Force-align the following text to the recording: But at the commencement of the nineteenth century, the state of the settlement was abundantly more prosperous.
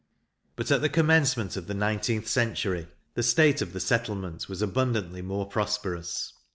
But 0.55 0.71
at 0.71 0.81
the 0.81 0.89
commencement 0.89 1.55
of 1.55 1.67
the 1.67 1.75
nineteenth 1.75 2.27
century, 2.27 2.87
the 3.13 3.21
state 3.21 3.61
of 3.61 3.71
the 3.71 3.79
settlement 3.79 4.49
was 4.49 4.63
abundantly 4.63 5.21
more 5.21 5.45
prosperous. 5.45 6.33